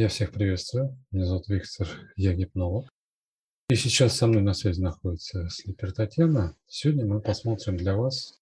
[0.00, 0.96] Я всех приветствую.
[1.10, 2.32] Меня зовут Виктор, я.
[2.32, 6.56] И сейчас со мной на связи находится Слипер Татьяна.
[6.68, 8.40] Сегодня мы посмотрим для вас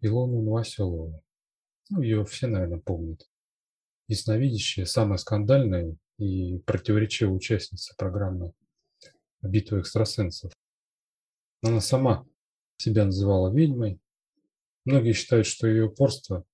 [0.00, 1.22] Илону Новоселову.
[1.90, 3.30] Ну, ее все, наверное, помнят.
[4.08, 8.52] Ясновидящая, самая скандальная и противоречивая участница программы
[9.42, 10.52] «Битва экстрасенсов».
[11.62, 12.26] Она сама
[12.78, 14.00] себя называла ведьмой.
[14.84, 16.44] Многие считают, что ее упорство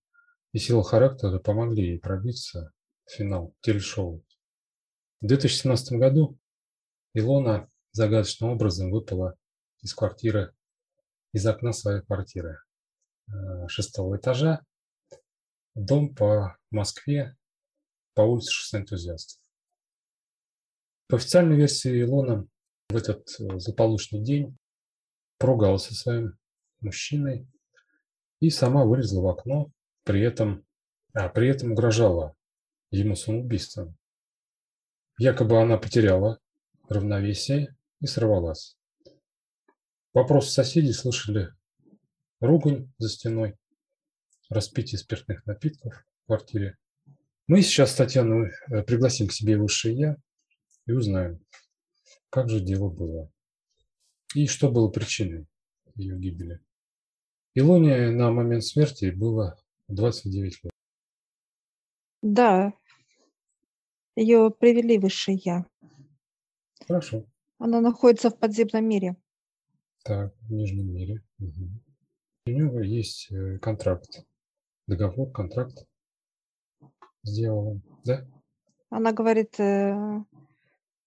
[0.53, 2.75] и сила характера помогли ей пробиться
[3.07, 4.26] в финал телешоу.
[5.21, 6.39] В 2017 году
[7.15, 9.37] Илона загадочным образом выпала
[9.81, 10.55] из квартиры,
[11.33, 12.59] из окна своей квартиры
[13.29, 13.33] э,
[13.69, 14.61] шестого этажа,
[15.75, 17.37] дом по Москве,
[18.15, 19.41] по улице Шоссе энтузиастов.
[21.09, 22.47] По официальной версии Илона
[22.91, 24.59] в этот э, злополучный день
[25.39, 26.39] поругался со своим
[26.81, 27.49] мужчиной
[28.41, 29.73] и сама вылезла в окно,
[30.05, 30.67] при этом,
[31.15, 32.35] а, при этом угрожала
[32.91, 33.97] ему самоубийством.
[35.19, 36.39] Якобы она потеряла
[36.89, 38.77] равновесие и сорвалась.
[40.13, 41.53] Вопрос соседей слышали
[42.41, 43.57] ругань за стеной,
[44.51, 46.77] распитие спиртных напитков в квартире.
[47.47, 50.17] Мы сейчас Татьяну э, пригласим к себе высшее Я
[50.87, 51.41] и узнаем,
[52.31, 53.31] как же дело было
[54.35, 55.47] и что было причиной
[55.95, 56.61] ее гибели.
[57.55, 59.59] Илоне на момент смерти было
[59.89, 60.73] 29 лет.
[62.21, 62.73] Да,
[64.17, 65.67] ее привели высшее Я.
[66.87, 67.25] Хорошо.
[67.59, 69.17] Она находится в подземном мире.
[70.03, 71.23] Так, в нижнем мире.
[71.39, 71.71] Угу.
[72.47, 74.25] У него есть э, контракт,
[74.87, 75.87] договор, контракт
[77.23, 78.27] с дьяволом, да?
[78.89, 80.25] Она говорит, э,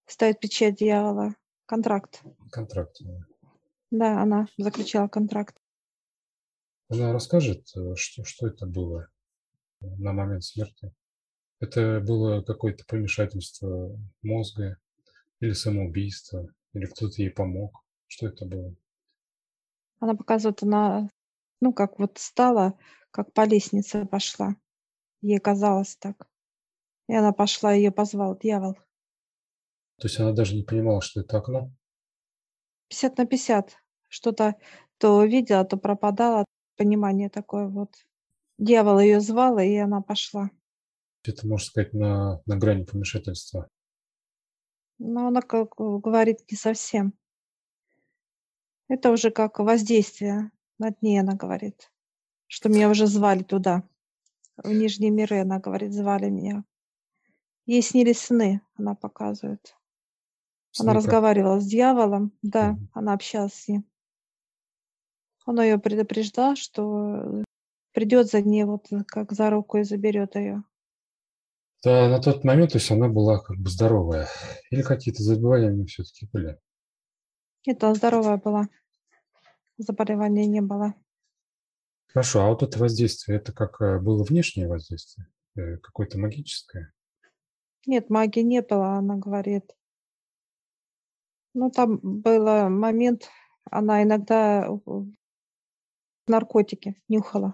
[0.05, 1.35] ставит печать дьявола.
[1.65, 2.21] Контракт.
[2.51, 2.99] Контракт.
[3.91, 5.61] Да, она заключала контракт.
[6.89, 9.07] Она расскажет, э, что, что это было
[9.79, 10.91] на момент смерти?
[11.59, 14.77] Это было какое-то помешательство мозга
[15.39, 17.83] или самоубийство, или кто-то ей помог.
[18.07, 18.75] Что это было?
[19.99, 21.09] Она показывает, она,
[21.59, 22.79] ну, как вот стала,
[23.11, 24.55] как по лестнице пошла.
[25.21, 26.29] Ей казалось так.
[27.07, 28.75] И она пошла, ее позвал дьявол.
[29.97, 31.71] То есть она даже не понимала, что это окно?
[32.87, 33.75] 50 на 50.
[34.07, 34.55] Что-то
[34.97, 36.45] то видела, то пропадала.
[36.77, 37.93] Понимание такое вот.
[38.57, 40.49] Дьявол ее звал, и она пошла.
[41.23, 43.69] Это, можно сказать, на, на грани помешательства.
[44.97, 47.13] Но она как говорит не совсем.
[48.87, 51.91] Это уже как воздействие над ней, она говорит.
[52.47, 53.83] Что меня уже звали туда.
[54.57, 56.65] В Нижние миры, она говорит, звали меня.
[57.65, 59.75] Ей снились сны, она показывает.
[60.79, 62.87] Она разговаривала с дьяволом, да, угу.
[62.93, 63.85] она общалась с ним.
[65.45, 67.43] Он ее предупреждал, что
[67.91, 70.63] придет за ней вот как за руку и заберет ее.
[71.81, 74.27] Да, на тот момент, то есть она была как бы здоровая.
[74.69, 76.59] Или какие-то заболевания все-таки были?
[77.65, 78.67] Она здоровая была.
[79.77, 80.93] Заболевания не было.
[82.07, 85.27] Хорошо, а вот это воздействие, это как э, было внешнее воздействие?
[85.55, 86.91] Э, какое-то магическое?
[87.85, 89.71] Нет, магии не было, она говорит.
[91.53, 93.29] Ну, там был момент,
[93.71, 94.67] она иногда
[96.27, 97.53] наркотики нюхала.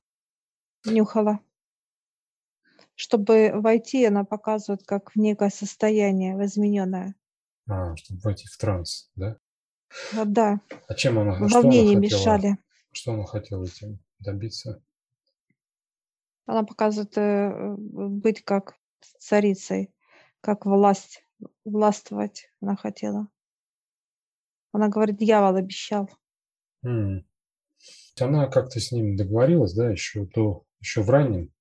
[0.85, 1.44] Нюхала
[2.95, 7.15] чтобы войти, она показывает как в некое состояние измененное.
[7.67, 9.37] А, чтобы войти в транс, да?
[10.17, 10.61] А, да.
[10.87, 12.49] А чем она, Волнения что она мешали.
[12.49, 12.57] Хотела,
[12.91, 14.81] что она хотела этим добиться?
[16.45, 18.75] Она показывает э, быть как
[19.19, 19.93] царицей,
[20.41, 21.23] как власть,
[21.65, 23.27] властвовать она хотела.
[24.71, 26.09] Она говорит, дьявол обещал.
[26.83, 27.25] М.
[28.19, 31.51] Она как-то с ним договорилась, да, еще до, еще в раннем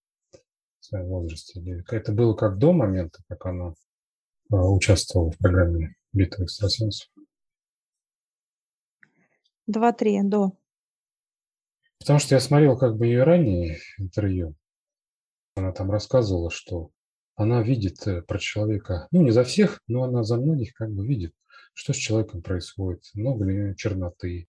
[0.85, 1.61] своем возрасте?
[1.61, 3.75] Или это было как до момента, как она
[4.51, 7.09] а, участвовала в программе «Битва экстрасенсов»?
[9.67, 10.53] Два-три до.
[11.99, 14.55] Потому что я смотрел как бы ее раннее интервью.
[15.57, 16.91] Она там рассказывала, что
[17.37, 21.07] она видит э, про человека, ну не за всех, но она за многих как бы
[21.07, 21.33] видит,
[21.73, 24.49] что с человеком происходит, много ли черноты.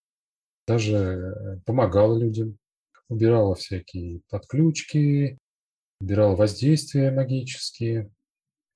[0.66, 2.58] Даже э, помогала людям,
[3.08, 5.38] убирала всякие подключки,
[6.00, 8.10] убирал воздействия магические,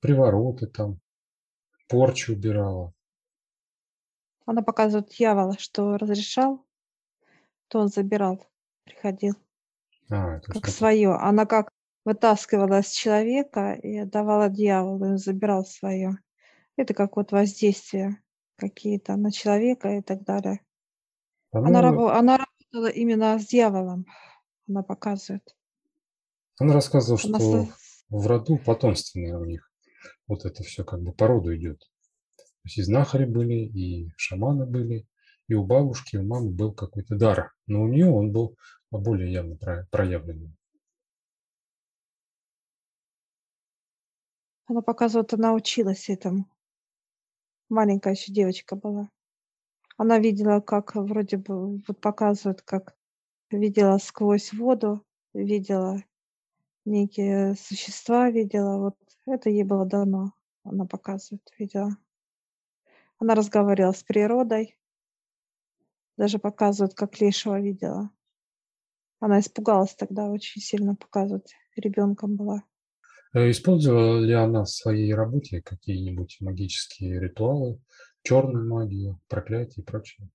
[0.01, 1.01] привороты там,
[1.89, 2.93] порчу убирала.
[4.47, 6.67] Она показывает дьявола, что разрешал,
[7.69, 8.47] то он забирал,
[8.85, 9.35] приходил.
[10.11, 10.71] А, как это...
[10.71, 11.15] свое.
[11.15, 11.71] Она как
[12.05, 16.19] вытаскивала с человека и отдавала дьяволу, и забирал свое.
[16.77, 18.23] Это как вот воздействие
[18.57, 20.61] какие-то на человека и так далее.
[21.53, 21.99] Она, она, раб...
[21.99, 24.07] она работала именно с дьяволом,
[24.69, 25.55] она показывает.
[26.61, 27.67] Он рассказывал, что
[28.11, 29.73] в роду потомственное у них
[30.27, 31.81] вот это все как бы по роду идет.
[32.37, 35.09] То есть и знахари были, и шаманы были,
[35.49, 37.55] и у бабушки, и у мамы был какой-то дар.
[37.67, 38.59] Но у нее он был
[38.91, 39.57] более явно
[39.91, 40.55] проявленный.
[44.67, 46.45] Она показывает, она училась этому.
[47.71, 49.09] Маленькая еще девочка была.
[49.97, 52.95] Она видела, как вроде бы вот показывают, как
[53.51, 56.03] видела сквозь воду, видела
[56.85, 58.79] некие существа, видела.
[58.79, 58.97] Вот
[59.27, 60.33] это ей было дано.
[60.65, 61.97] Она показывает, видела.
[63.19, 64.79] Она разговаривала с природой.
[66.17, 68.11] Даже показывает, как лешего видела.
[69.21, 71.49] Она испугалась тогда, очень сильно показывает.
[71.77, 72.65] Ребенком была.
[73.33, 77.81] Э, использовала ли она в своей работе какие-нибудь магические ритуалы,
[78.23, 80.29] черную магию, проклятие и прочее?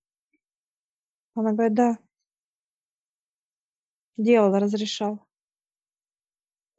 [1.33, 1.97] Она говорит, да.
[4.17, 5.27] Делала, разрешал.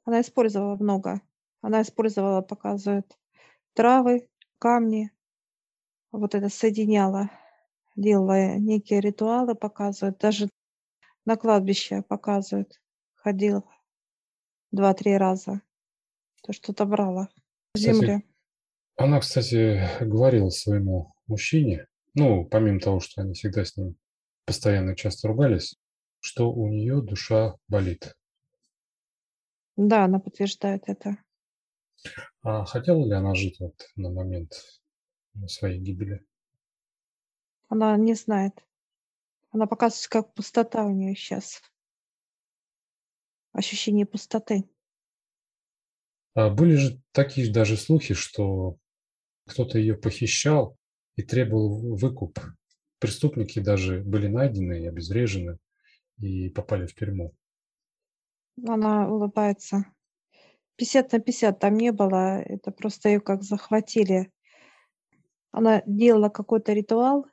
[0.06, 1.20] Она использовала много.
[1.60, 3.18] Она использовала, показывает,
[3.74, 5.10] травы, камни.
[6.12, 7.28] Вот это соединяла.
[7.96, 10.18] Делала некие ритуалы, показывает.
[10.18, 10.48] Даже
[11.24, 12.80] на кладбище показывает.
[13.16, 13.64] Ходила
[14.70, 15.60] два-три раза.
[16.42, 17.28] То что-то брала
[17.74, 18.22] в земле.
[18.96, 23.96] Она, кстати, говорила своему мужчине, ну, помимо того, что они всегда с ним
[24.44, 25.74] постоянно часто ругались,
[26.20, 28.14] что у нее душа болит.
[29.76, 31.18] Да, она подтверждает это.
[32.42, 34.52] А хотела ли она жить вот на момент
[35.46, 36.24] своей гибели?
[37.68, 38.64] Она не знает.
[39.50, 41.62] Она показывает, как пустота у нее сейчас.
[43.52, 44.68] Ощущение пустоты.
[46.34, 48.76] А были же такие даже слухи, что
[49.46, 50.76] кто-то ее похищал
[51.16, 52.38] и требовал выкуп.
[52.98, 55.58] Преступники даже были найдены и обезврежены
[56.18, 57.34] и попали в тюрьму.
[58.64, 59.86] Она улыбается.
[60.76, 64.30] 50 на 50 там не было, это просто ее как захватили.
[65.50, 67.26] Она делала какой-то ритуал,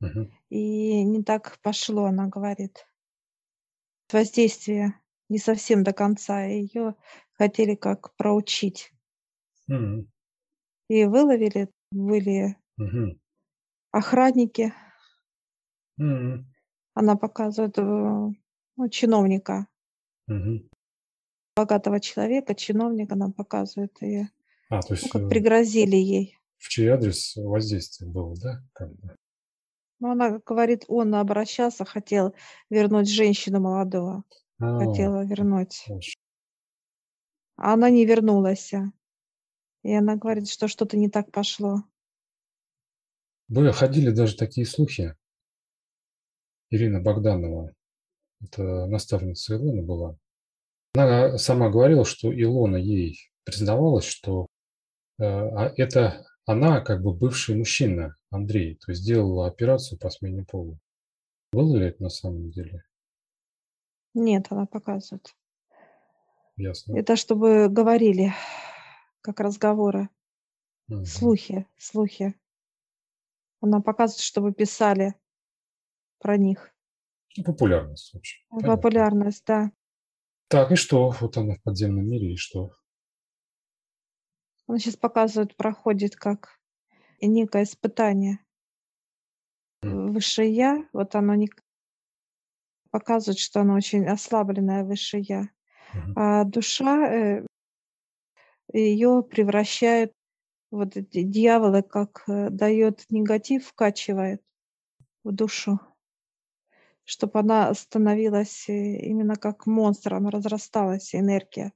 [0.00, 0.30] угу.
[0.48, 2.86] и не так пошло, она говорит.
[4.12, 6.44] Воздействие не совсем до конца.
[6.44, 6.94] Ее
[7.32, 8.92] хотели как проучить.
[9.68, 10.08] Угу.
[10.88, 13.18] И выловили, были угу.
[13.92, 14.72] охранники.
[15.98, 16.44] Угу.
[16.94, 19.68] Она показывает э, ну, чиновника.
[20.28, 20.68] Угу.
[21.56, 24.00] Богатого человека, чиновника нам показывает.
[24.02, 24.26] И,
[24.68, 26.38] а, то есть, ну, как пригрозили ей.
[26.58, 28.62] В чей адрес воздействие было, да?
[28.72, 29.16] Как бы?
[30.00, 32.34] Ну, она говорит, он обращался, хотел
[32.70, 34.24] вернуть женщину молодого.
[34.60, 35.84] А, хотела вернуть.
[35.88, 36.20] очень.
[37.56, 38.72] А она не вернулась.
[39.82, 41.82] И она говорит, что что-то не так пошло.
[43.48, 45.16] Были, ходили даже такие слухи.
[46.70, 47.72] Ирина Богданова,
[48.40, 50.16] это наставница Илона была.
[50.94, 54.46] Она сама говорила, что Илона ей признавалась, что
[55.18, 60.44] э, а это она как бы бывший мужчина, Андрей, то есть сделала операцию по смене
[60.44, 60.78] пола.
[61.52, 62.84] Было ли это на самом деле?
[64.14, 65.34] Нет, она показывает.
[66.56, 66.96] Ясно.
[66.96, 68.32] Это чтобы говорили,
[69.20, 70.08] как разговоры.
[70.88, 71.04] Мгм.
[71.04, 72.34] Слухи, слухи.
[73.60, 75.14] Она показывает, чтобы писали
[76.18, 76.74] про них.
[77.38, 78.44] Ну, Популярность, в общем.
[78.50, 78.76] Понятно.
[78.76, 79.70] Популярность, да.
[80.48, 81.10] Так, и что?
[81.20, 82.72] Вот она в подземном мире, и что?
[84.66, 86.58] Она сейчас показывает, проходит как
[87.20, 88.40] некое испытание.
[89.82, 90.12] М.
[90.12, 91.48] Высшее Я, вот оно не
[92.90, 95.48] показывает, что оно очень ослабленное высшее Я.
[96.16, 97.46] А душа, э,
[98.72, 100.12] ее превращает,
[100.70, 104.42] вот эти дьяволы, как э, дает негатив, вкачивает
[105.24, 105.80] в душу,
[107.08, 111.72] чтобы она становилась э, именно как монстр, она разрасталась, энергия.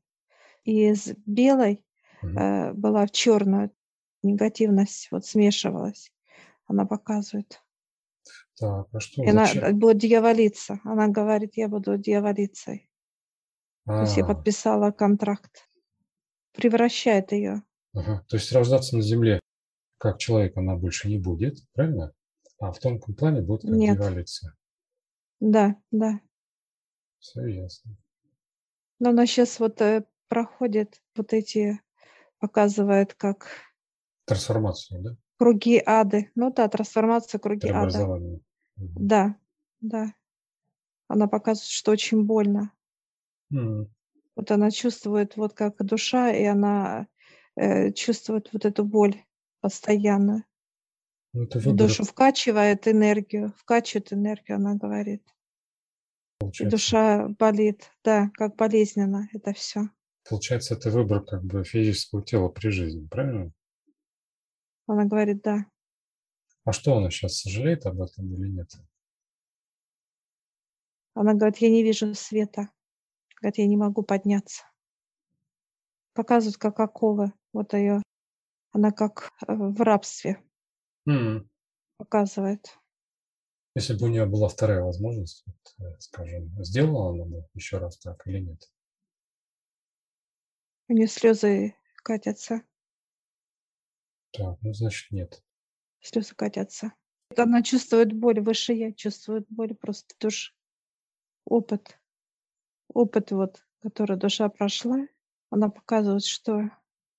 [0.64, 1.84] И из белой
[2.22, 3.70] э, была в черную
[4.22, 6.12] негативность, вот смешивалась.
[6.66, 7.62] Она показывает.
[8.58, 9.22] Так, а что?
[9.24, 9.78] И она Зачем?
[9.78, 10.80] будет дьяволица.
[10.84, 12.90] Она говорит, я буду дьяволицей.
[13.86, 15.68] То есть я А, подписала контракт.
[16.52, 17.62] Превращает ее.
[17.94, 18.24] ага.
[18.28, 19.40] То есть рождаться на Земле
[20.02, 22.12] как человек она больше не будет, правильно?
[22.58, 23.96] А в тонком плане будет как Нет.
[23.96, 24.52] дьяволица.
[25.42, 26.20] Да, да.
[27.18, 27.96] Все ясно.
[29.00, 31.80] Но она сейчас вот э, проходит вот эти,
[32.38, 33.48] показывает как
[34.24, 35.16] Трансформацию, да?
[35.38, 36.30] круги ады.
[36.36, 38.06] Ну да, трансформация круги ада.
[38.06, 38.40] Мгм.
[38.76, 39.36] Да,
[39.80, 40.14] да.
[41.08, 42.72] Она показывает, что очень больно.
[43.50, 43.92] М.
[44.36, 47.08] Вот она чувствует, вот как душа, и она
[47.56, 49.20] э, чувствует вот эту боль
[49.60, 50.44] постоянно.
[51.32, 55.22] Ну, душу вкачивает энергию, вкачивает энергию, она говорит.
[56.42, 56.76] Получается.
[56.76, 59.88] душа болит, да, как болезненно это все.
[60.28, 63.52] Получается, это выбор как бы физического тела при жизни, правильно?
[64.86, 65.66] Она говорит, да.
[66.64, 68.70] А что она сейчас сожалеет об этом или нет?
[71.14, 72.70] Она говорит, я не вижу света.
[73.40, 74.64] Говорит, я не могу подняться.
[76.14, 77.32] Показывают, как оковы.
[77.52, 78.02] Вот ее,
[78.72, 80.42] она как э, в рабстве
[81.06, 81.48] М.
[81.96, 82.78] показывает.
[83.74, 87.98] Если бы у нее была вторая возможность, вот, э, скажем, сделала она бы еще раз
[87.98, 88.70] так или нет?
[90.88, 92.62] У нее слезы катятся.
[94.32, 95.42] Так, ну значит нет.
[96.00, 96.92] Слезы катятся.
[97.34, 100.54] Она чувствует боль, выше я чувствует боль просто душ.
[101.46, 101.98] Опыт.
[102.92, 105.06] Опыт вот, который душа прошла,
[105.48, 106.70] она показывает, что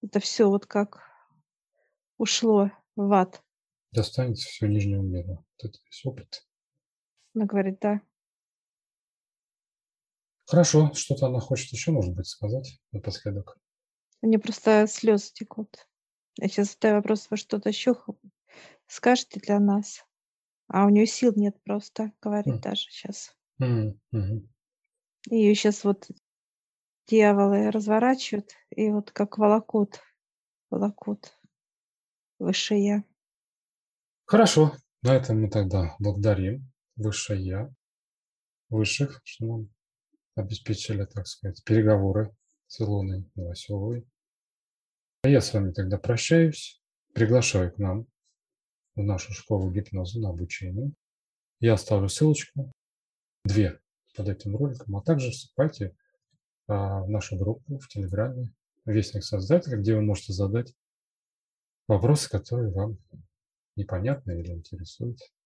[0.03, 1.01] это все вот как
[2.17, 3.43] ушло в ад.
[3.91, 5.43] Достанется все нижнего мира.
[5.63, 6.45] Это весь опыт.
[7.33, 8.01] Она говорит, да.
[10.45, 13.57] Хорошо, что-то она хочет еще, может быть, сказать напоследок.
[14.21, 15.87] У нее просто слезы текут.
[16.37, 17.95] Я сейчас задаю вопрос, вы что-то еще
[18.87, 20.05] скажете для нас?
[20.67, 22.61] А у нее сил нет просто, говорит М.
[22.61, 23.35] даже сейчас.
[23.59, 24.49] М, мгм.
[25.29, 26.07] Ее сейчас вот
[27.07, 30.01] дьяволы разворачивают и вот как волокут,
[30.69, 31.37] волокут
[32.39, 33.03] выше я.
[34.25, 37.73] Хорошо, на этом мы тогда благодарим Высшее Я,
[38.69, 39.69] Высших, что нам
[40.35, 42.35] обеспечили, так сказать, переговоры
[42.67, 44.07] с Илоной Новоселовой.
[45.23, 46.81] А я с вами тогда прощаюсь,
[47.13, 48.07] приглашаю к нам
[48.95, 50.91] в нашу школу гипноза на обучение.
[51.59, 52.71] Я оставлю ссылочку,
[53.43, 53.79] две
[54.15, 55.95] под этим роликом, а также вступайте
[56.67, 58.53] а, в нашу группу в Телеграме
[58.85, 60.73] «Вестник Создателя», где вы можете задать
[61.87, 62.97] вопросы, которые вам
[63.75, 65.19] непонятны или интересуют.